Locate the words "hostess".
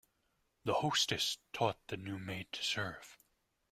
0.73-1.37